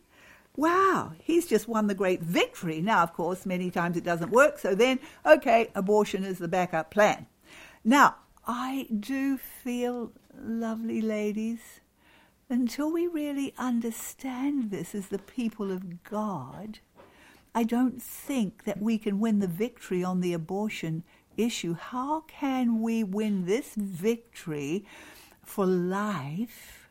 [0.59, 2.81] wow, he's just won the great victory.
[2.81, 4.59] Now, of course, many times it doesn't work.
[4.59, 7.29] So then, okay, abortion is the backup plan.
[7.85, 11.81] Now, I do feel, lovely ladies,
[12.51, 16.81] until we really understand this as the people of God,
[17.55, 21.05] I don't think that we can win the victory on the abortion
[21.37, 21.75] issue.
[21.75, 24.85] How can we win this victory
[25.45, 26.89] for life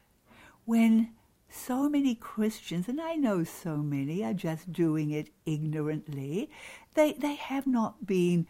[0.63, 1.09] when
[1.57, 6.49] so many Christians, and I know so many, are just doing it ignorantly?
[6.93, 8.47] They, they have not been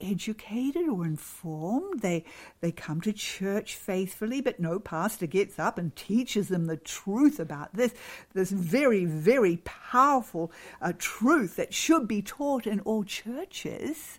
[0.00, 2.00] educated or informed.
[2.00, 2.24] They
[2.60, 7.38] they come to church faithfully, but no pastor gets up and teaches them the truth
[7.38, 7.94] about this
[8.34, 14.18] this very very powerful uh, truth that should be taught in all churches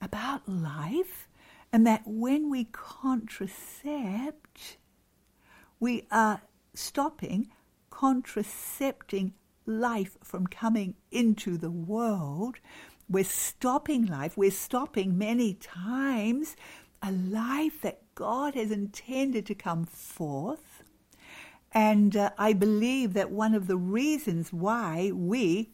[0.00, 1.28] about life,
[1.72, 4.76] and that when we contracept,
[5.78, 6.42] we are
[6.74, 7.48] stopping
[7.94, 9.32] contracepting
[9.66, 12.56] life from coming into the world.
[13.08, 14.36] We're stopping life.
[14.36, 16.56] We're stopping many times
[17.00, 20.82] a life that God has intended to come forth.
[21.72, 25.70] And uh, I believe that one of the reasons why we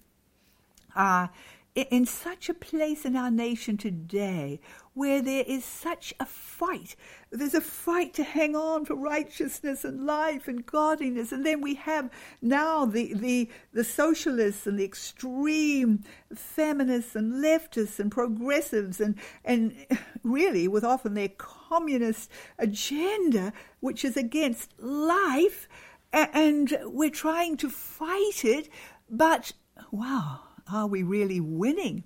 [0.95, 1.31] are
[1.75, 4.61] in such a place in our nation today
[4.93, 6.97] where there is such a fight.
[7.31, 11.31] There's a fight to hang on for righteousness and life and godliness.
[11.31, 12.11] And then we have
[12.43, 16.03] now the, the, the socialists and the extreme
[16.35, 19.75] feminists and leftists and progressives and, and
[20.25, 25.69] really with often their communist agenda, which is against life.
[26.13, 28.69] And we're trying to fight it,
[29.09, 29.53] but
[29.93, 30.41] wow,
[30.73, 32.05] are we really winning?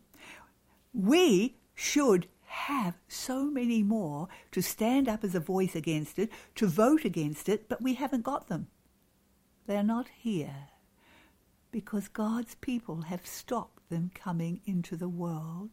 [0.93, 6.67] We should have so many more to stand up as a voice against it, to
[6.67, 8.69] vote against it, but we haven't got them.
[9.67, 10.69] They're not here
[11.73, 15.71] because God's people have stopped them coming into the world.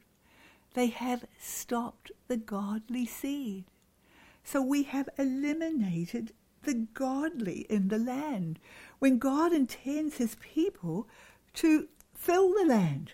[0.73, 3.65] They have stopped the godly seed.
[4.43, 8.59] So we have eliminated the godly in the land
[8.99, 11.07] when God intends his people
[11.55, 11.87] to
[12.21, 13.13] fill the land.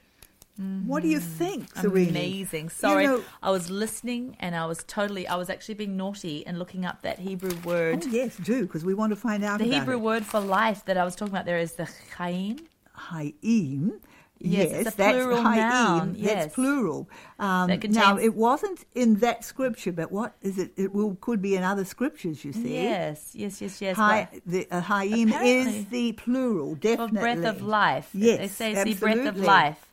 [0.58, 1.38] What do you mm-hmm.
[1.38, 2.10] think, Serena?
[2.10, 2.64] Amazing.
[2.64, 6.48] You Sorry, know- I was listening and I was totally, I was actually being naughty
[6.48, 8.04] and looking up that Hebrew word.
[8.04, 10.02] Oh, yes, do, because we want to find out the Hebrew it.
[10.02, 12.58] word for life that I was talking about there is the chaim.
[12.94, 14.00] Haim.
[14.40, 15.58] Yes, Yes, that's plural Haim.
[15.58, 16.54] noun, That's yes.
[16.54, 17.10] plural.
[17.40, 20.72] Um, That now, it wasn't in that scripture, but what is it?
[20.76, 22.46] It will, could be in other scriptures.
[22.46, 22.74] You see.
[22.74, 23.96] Yes, yes, yes, yes.
[23.98, 27.20] Hi, the uh, Haim is the plural, definitely.
[27.20, 28.10] breath of life.
[28.14, 29.48] Yes, They say it's the breath of absolutely.
[29.48, 29.84] life.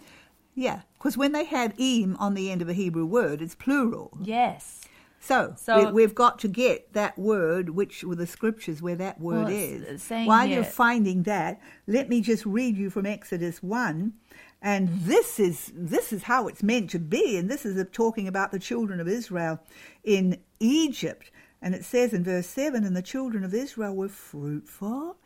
[0.54, 4.16] Yeah, because when they have im on the end of a Hebrew word, it's plural.
[4.22, 4.82] Yes.
[5.24, 9.18] So, So- we, have got to get that word, which were the scriptures where that
[9.18, 10.10] word Well, is.
[10.10, 14.12] While here- you're finding that, let me just read you from Exodus one,
[14.60, 18.52] and this is this is how it's meant to be, and this is talking about
[18.52, 19.60] the children of Israel
[20.02, 21.30] in Egypt,
[21.62, 25.16] and it says in verse seven, and the children of Israel were fruitful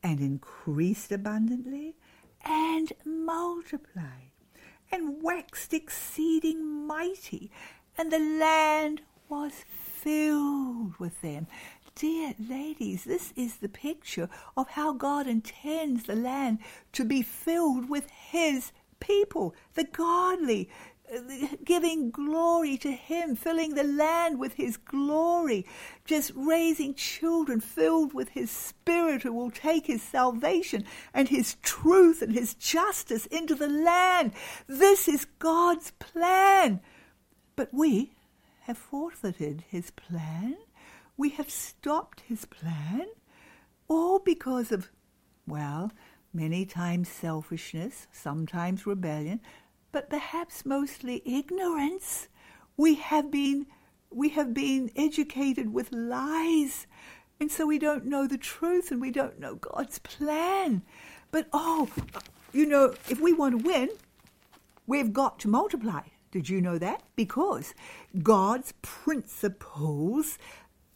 [0.00, 1.96] and increased abundantly
[2.44, 4.30] and multiplied
[4.92, 7.50] and waxed exceeding mighty,
[7.98, 11.46] and the land was filled with them.
[11.94, 16.58] Dear ladies, this is the picture of how God intends the land
[16.92, 20.68] to be filled with His people, the godly,
[21.64, 25.66] giving glory to Him, filling the land with His glory,
[26.04, 32.22] just raising children filled with His Spirit who will take His salvation and His truth
[32.22, 34.32] and His justice into the land.
[34.66, 36.80] This is God's plan.
[37.56, 38.12] But we
[38.70, 40.56] have forfeited His plan.
[41.16, 43.06] We have stopped His plan,
[43.88, 44.92] all because of,
[45.44, 45.90] well,
[46.32, 49.40] many times selfishness, sometimes rebellion,
[49.90, 52.28] but perhaps mostly ignorance.
[52.76, 53.66] We have been
[54.12, 56.86] we have been educated with lies,
[57.40, 60.82] and so we don't know the truth and we don't know God's plan.
[61.32, 61.88] But oh,
[62.52, 63.88] you know, if we want to win,
[64.86, 66.02] we've got to multiply.
[66.30, 67.02] Did you know that?
[67.16, 67.74] Because
[68.22, 70.38] God's principles,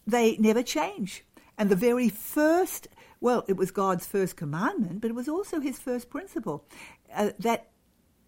[0.07, 1.25] they never change.
[1.59, 2.89] And the very first,
[3.21, 6.65] well, it was God's first commandment, but it was also his first principle
[7.15, 7.69] uh, that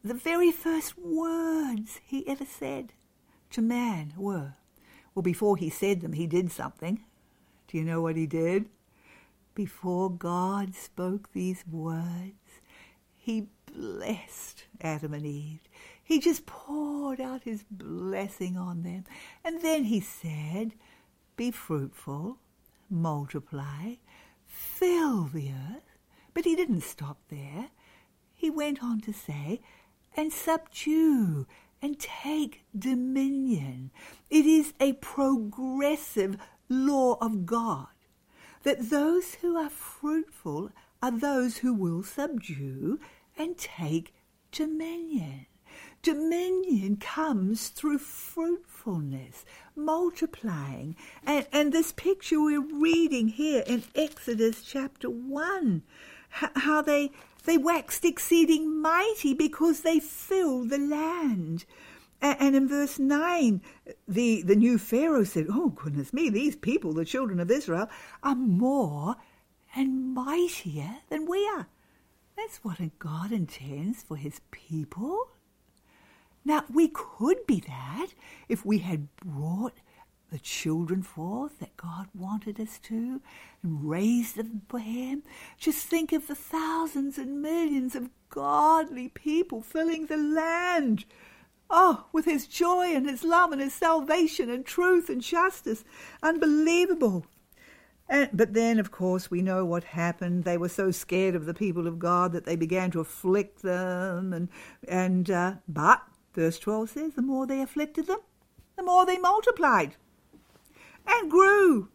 [0.02, 2.92] the very first words he ever said
[3.50, 4.54] to man were,
[5.14, 7.04] well, before he said them, he did something.
[7.68, 8.66] Do you know what he did?
[9.54, 12.60] Before God spoke these words,
[13.16, 15.60] he blessed Adam and Eve.
[16.06, 19.06] He just poured out his blessing on them.
[19.42, 20.74] And then he said,
[21.36, 22.38] be fruitful,
[22.88, 23.94] multiply,
[24.46, 25.98] fill the earth.
[26.32, 27.70] But he didn't stop there.
[28.32, 29.60] He went on to say,
[30.16, 31.44] and subdue
[31.82, 33.90] and take dominion.
[34.30, 36.36] It is a progressive
[36.68, 37.88] law of God
[38.62, 40.70] that those who are fruitful
[41.02, 43.00] are those who will subdue
[43.36, 44.14] and take
[44.52, 45.46] dominion.
[46.06, 49.44] Dominion comes through fruitfulness,
[49.74, 50.94] multiplying.
[51.24, 55.82] And, and this picture we're reading here in Exodus chapter 1,
[56.28, 57.10] how they,
[57.44, 61.64] they waxed exceeding mighty because they filled the land.
[62.22, 63.60] And in verse 9,
[64.06, 67.90] the, the new Pharaoh said, Oh, goodness me, these people, the children of Israel,
[68.22, 69.16] are more
[69.74, 71.66] and mightier than we are.
[72.36, 75.30] That's what a God intends for his people.
[76.46, 78.10] Now, we could be that
[78.48, 79.74] if we had brought
[80.30, 83.20] the children forth that God wanted us to
[83.64, 85.24] and raised them for Him.
[85.58, 91.04] Just think of the thousands and millions of godly people filling the land.
[91.68, 95.82] Oh, with His joy and His love and His salvation and truth and justice.
[96.22, 97.26] Unbelievable.
[98.08, 100.44] And, but then, of course, we know what happened.
[100.44, 104.32] They were so scared of the people of God that they began to afflict them.
[104.32, 104.48] And,
[104.86, 106.02] and uh, but
[106.36, 108.20] verse 12 says, the more they afflicted them,
[108.76, 109.96] the more they multiplied
[111.06, 111.88] and grew,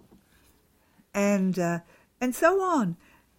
[1.13, 1.79] and uh,
[2.19, 2.97] and so on.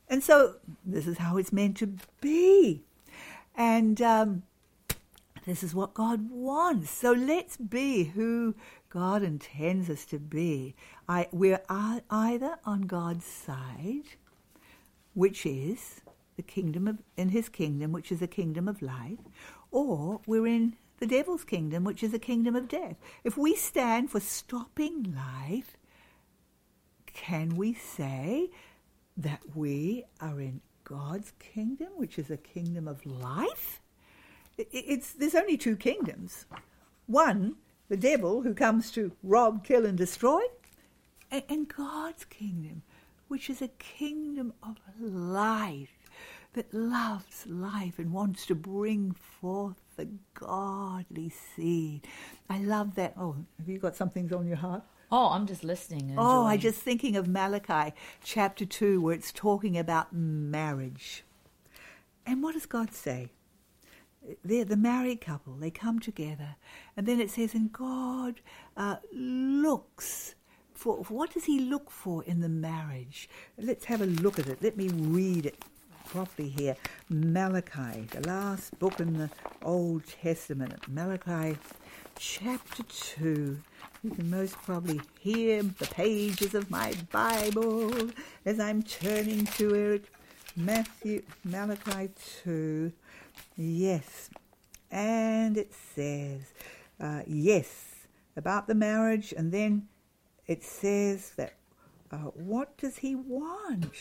[0.09, 2.83] And so this is how it's meant to be,
[3.55, 4.43] and um,
[5.47, 6.91] this is what God wants.
[6.91, 8.55] So let's be who
[8.91, 10.75] God intends us to be.
[11.09, 14.05] I, we're either on God's side,
[15.15, 16.03] which is
[16.37, 19.19] the kingdom of in His kingdom, which is a kingdom of life,
[19.71, 22.95] or we're in the devil's kingdom, which is a kingdom of death.
[23.25, 25.77] If we stand for stopping life,
[27.13, 28.51] can we say
[29.17, 33.83] that we are in God's kingdom, which is a kingdom of life?
[34.57, 36.47] It's, there's only two kingdoms.
[37.07, 37.57] One,
[37.89, 40.43] the devil who comes to rob, kill, and destroy,
[41.33, 42.83] and, God's kingdom,
[43.27, 45.99] which is a kingdom of life
[46.55, 52.07] that loves life and wants to bring forth the godly seed.
[52.51, 53.15] I love that.
[53.19, 54.83] Oh, have you got something on your heart?
[55.11, 56.15] Oh, I'm just listening.
[56.17, 57.95] oh, I'm just thinking of Malachi
[58.25, 61.25] chapter 2, where it's talking about marriage.
[62.25, 63.29] And what does God say?
[64.45, 66.57] They're the married couple, they come together.
[66.97, 68.41] And then it says, and God
[68.77, 70.35] uh, looks
[70.73, 73.29] for, what does he look for in the marriage?
[73.59, 74.63] Let's have a look at it.
[74.63, 75.63] Let me read it
[76.13, 76.77] properly here.
[77.09, 79.31] Malachi, the last book in the
[79.63, 80.87] Old Testament.
[80.87, 81.57] Malachi
[82.19, 83.59] chapter 2.
[84.03, 88.11] You can most probably hear the pages of my Bible
[88.45, 90.05] as I'm turning to it.
[90.55, 92.11] Matthew, Malachi
[92.45, 92.93] 2.
[93.57, 94.29] Yes.
[94.91, 96.53] And it says,
[97.01, 98.05] uh, yes,
[98.37, 99.89] about the marriage, and then
[100.47, 101.55] it says that
[102.11, 103.95] uh, what does he want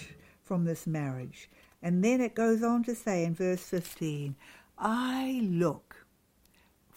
[0.44, 1.50] from this marriage?
[1.82, 4.36] And then it goes on to say in verse 15,
[4.78, 6.06] I look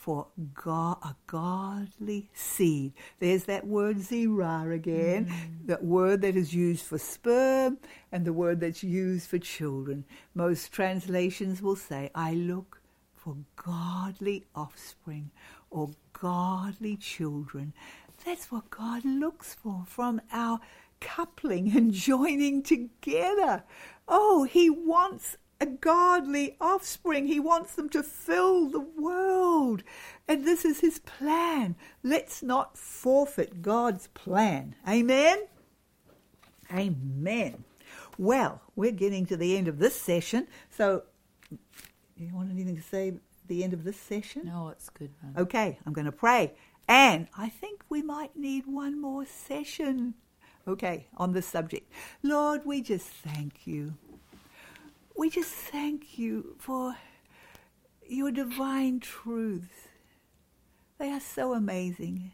[0.05, 2.93] for God, a godly seed.
[3.21, 5.67] There's that word zerah again, mm.
[5.67, 7.79] that word that is used for sperm
[8.13, 10.05] and the word that's used for children.
[10.35, 12.83] Most translations will say, I look
[13.17, 15.31] for godly offspring
[15.71, 17.73] or godly children.
[18.27, 20.61] That's what God looks for from our
[21.01, 23.65] coupling and joining together.
[24.07, 27.27] Oh, he wants a godly offspring.
[27.27, 29.83] He wants them to fill the world.
[30.29, 31.77] And this is his plan.
[32.03, 34.75] Let's not forfeit God's plan.
[34.89, 35.45] Amen?
[36.73, 37.65] Amen.
[38.19, 40.49] Well, we're getting to the end of this session.
[40.71, 41.05] So,
[42.17, 43.15] you want anything to say at
[43.47, 44.43] the end of this session?
[44.47, 45.11] No, it's good.
[45.23, 45.35] Man.
[45.37, 46.55] Okay, I'm going to pray.
[46.89, 50.15] And I think we might need one more session
[50.67, 51.91] okay, on this subject.
[52.23, 53.95] Lord, we just thank you.
[55.17, 56.97] We just thank you for
[58.07, 59.89] your divine truths.
[60.99, 62.33] They are so amazing.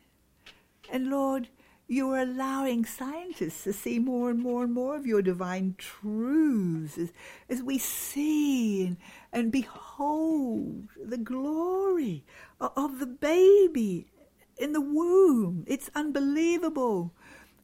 [0.90, 1.48] And Lord,
[1.90, 6.96] you are allowing scientists to see more and more and more of your divine truths
[6.96, 7.12] as,
[7.48, 8.96] as we see and,
[9.32, 12.24] and behold the glory
[12.60, 14.06] of the baby
[14.56, 15.64] in the womb.
[15.66, 17.12] It's unbelievable.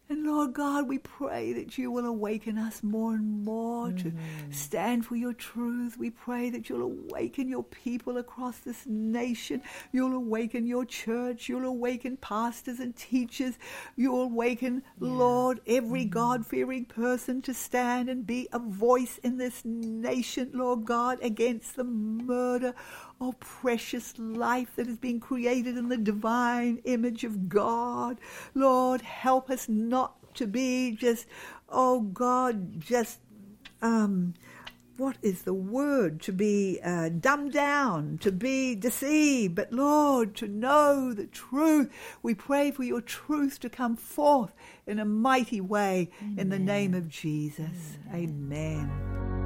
[0.09, 4.55] And Lord God, we pray that you will awaken us more and more to mm.
[4.55, 5.99] stand for your truth.
[5.99, 9.63] We pray that you'll awaken your people across this nation.
[9.91, 11.49] You'll awaken your church.
[11.49, 13.59] You'll awaken pastors and teachers.
[13.97, 16.11] You'll awaken, Lord, every mm.
[16.11, 21.75] God fearing person to stand and be a voice in this nation, Lord God, against
[21.75, 22.75] the murder
[23.21, 28.19] of precious life that has been created in the divine image of God.
[28.55, 31.27] Lord, help us not to be just,
[31.69, 33.21] oh God, just,
[33.81, 34.35] um,
[34.97, 36.21] what is the word?
[36.23, 41.91] To be uh, dumbed down, to be deceived, but Lord, to know the truth.
[42.23, 44.55] We pray for your truth to come forth
[44.87, 47.99] in a mighty way in the name of Jesus.
[48.13, 49.46] Amen.